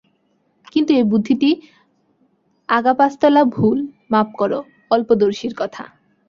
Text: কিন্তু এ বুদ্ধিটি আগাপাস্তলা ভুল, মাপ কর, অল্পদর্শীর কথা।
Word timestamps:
কিন্তু 0.71 0.91
এ 0.93 1.03
বুদ্ধিটি 1.03 1.49
আগাপাস্তলা 2.69 3.41
ভুল, 3.55 3.77
মাপ 4.09 4.27
কর, 4.37 4.51
অল্পদর্শীর 4.91 5.53
কথা। 5.57 5.83